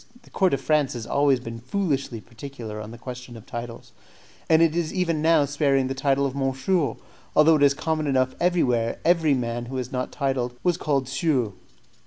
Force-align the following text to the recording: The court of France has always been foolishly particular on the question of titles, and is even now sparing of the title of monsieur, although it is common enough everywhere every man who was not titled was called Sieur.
The 0.23 0.31
court 0.31 0.51
of 0.55 0.59
France 0.61 0.93
has 0.93 1.05
always 1.05 1.39
been 1.39 1.59
foolishly 1.59 2.19
particular 2.21 2.81
on 2.81 2.89
the 2.89 2.97
question 2.97 3.37
of 3.37 3.45
titles, 3.45 3.91
and 4.49 4.63
is 4.63 4.91
even 4.91 5.21
now 5.21 5.45
sparing 5.45 5.83
of 5.83 5.89
the 5.89 5.93
title 5.93 6.25
of 6.25 6.35
monsieur, 6.35 6.95
although 7.35 7.57
it 7.57 7.61
is 7.61 7.75
common 7.75 8.07
enough 8.07 8.33
everywhere 8.39 8.97
every 9.05 9.35
man 9.35 9.65
who 9.67 9.75
was 9.75 9.91
not 9.91 10.11
titled 10.11 10.55
was 10.63 10.77
called 10.77 11.07
Sieur. 11.07 11.51